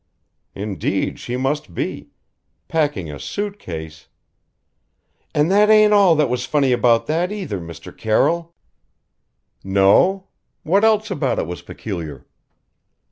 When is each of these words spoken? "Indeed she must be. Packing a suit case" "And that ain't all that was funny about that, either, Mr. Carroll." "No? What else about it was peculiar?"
"Indeed 0.55 1.19
she 1.19 1.37
must 1.37 1.75
be. 1.75 2.09
Packing 2.67 3.11
a 3.11 3.19
suit 3.19 3.59
case" 3.59 4.07
"And 5.35 5.51
that 5.51 5.69
ain't 5.69 5.93
all 5.93 6.15
that 6.15 6.27
was 6.27 6.43
funny 6.43 6.71
about 6.71 7.05
that, 7.05 7.31
either, 7.31 7.59
Mr. 7.59 7.95
Carroll." 7.95 8.51
"No? 9.63 10.29
What 10.63 10.83
else 10.83 11.11
about 11.11 11.37
it 11.37 11.45
was 11.45 11.61
peculiar?" 11.61 12.25